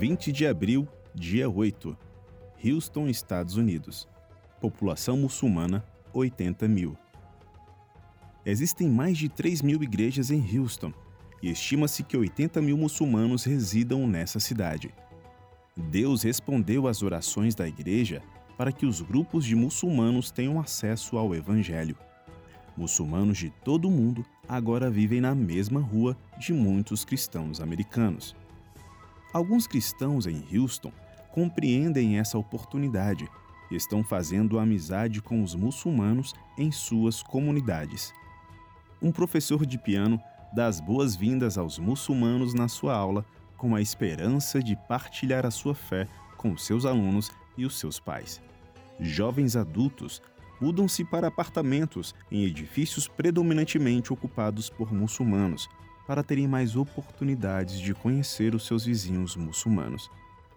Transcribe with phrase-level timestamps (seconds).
[0.00, 1.94] 20 de abril, dia 8.
[2.64, 4.08] Houston, Estados Unidos.
[4.58, 5.84] População muçulmana,
[6.14, 6.96] 80 mil.
[8.46, 10.90] Existem mais de 3 mil igrejas em Houston
[11.42, 14.90] e estima-se que 80 mil muçulmanos residam nessa cidade.
[15.76, 18.22] Deus respondeu às orações da igreja
[18.56, 21.96] para que os grupos de muçulmanos tenham acesso ao Evangelho.
[22.74, 28.34] Muçulmanos de todo o mundo agora vivem na mesma rua de muitos cristãos americanos.
[29.32, 30.92] Alguns cristãos em Houston
[31.30, 33.28] compreendem essa oportunidade
[33.70, 38.12] e estão fazendo amizade com os muçulmanos em suas comunidades.
[39.00, 40.20] Um professor de piano
[40.52, 43.24] dá as boas-vindas aos muçulmanos na sua aula
[43.56, 48.42] com a esperança de partilhar a sua fé com seus alunos e os seus pais.
[48.98, 50.20] Jovens adultos
[50.60, 55.68] mudam-se para apartamentos em edifícios predominantemente ocupados por muçulmanos,
[56.10, 60.10] para terem mais oportunidades de conhecer os seus vizinhos muçulmanos.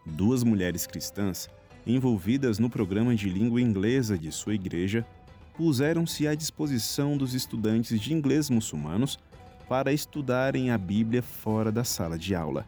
[0.03, 1.47] Duas mulheres cristãs,
[1.86, 5.05] envolvidas no programa de língua inglesa de sua igreja,
[5.55, 9.19] puseram-se à disposição dos estudantes de inglês muçulmanos
[9.69, 12.66] para estudarem a Bíblia fora da sala de aula.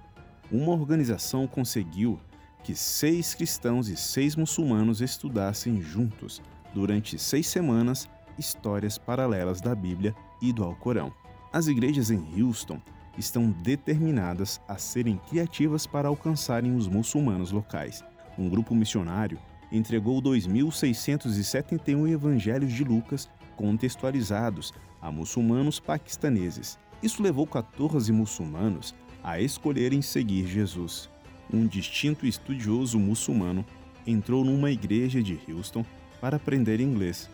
[0.51, 2.19] Uma organização conseguiu
[2.63, 6.39] que seis cristãos e seis muçulmanos estudassem juntos,
[6.71, 8.07] durante seis semanas,
[8.37, 11.11] histórias paralelas da Bíblia e do Alcorão.
[11.55, 12.81] As igrejas em Houston
[13.17, 18.03] estão determinadas a serem criativas para alcançarem os muçulmanos locais.
[18.37, 19.39] Um grupo missionário
[19.71, 26.77] entregou 2.671 evangelhos de Lucas contextualizados a muçulmanos paquistaneses.
[27.01, 31.09] Isso levou 14 muçulmanos a escolherem seguir Jesus.
[31.53, 33.65] Um distinto estudioso muçulmano
[34.05, 35.85] entrou numa igreja de Houston
[36.19, 37.29] para aprender inglês.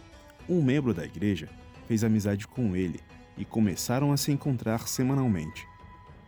[0.47, 1.49] Um membro da igreja
[1.87, 2.99] fez amizade com ele
[3.37, 5.67] e começaram a se encontrar semanalmente.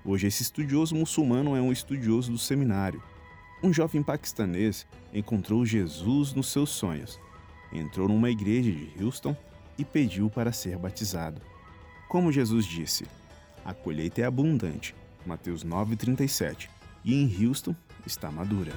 [0.05, 3.01] Hoje, esse estudioso muçulmano é um estudioso do seminário.
[3.61, 7.19] Um jovem paquistanês encontrou Jesus nos seus sonhos,
[7.71, 9.35] entrou numa igreja de Houston
[9.77, 11.41] e pediu para ser batizado.
[12.09, 13.05] Como Jesus disse,
[13.63, 14.93] a colheita é abundante,
[15.25, 16.69] Mateus 9,37,
[17.05, 17.73] e em Houston
[18.05, 18.73] está madura.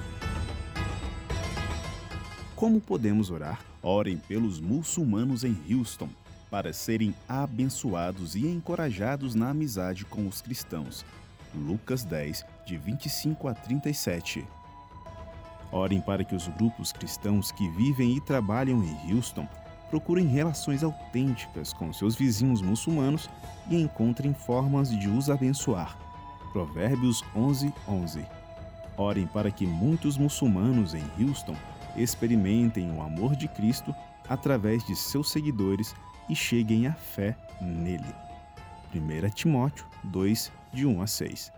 [2.55, 3.59] Como podemos orar?
[3.83, 6.09] Orem pelos muçulmanos em Houston
[6.49, 11.05] para serem abençoados e encorajados na amizade com os cristãos.
[11.53, 14.45] Lucas 10, de 25 a 37.
[15.71, 19.47] Orem para que os grupos cristãos que vivem e trabalham em Houston
[19.89, 23.29] procurem relações autênticas com seus vizinhos muçulmanos
[23.69, 25.97] e encontrem formas de os abençoar.
[26.51, 28.25] Provérbios 11, 11.
[28.97, 31.55] Orem para que muitos muçulmanos em Houston
[31.95, 33.93] experimentem o amor de Cristo
[34.27, 35.93] através de seus seguidores
[36.29, 38.03] e cheguem à fé nele.
[38.93, 41.51] 1 Timóteo 2, de 1 a 6.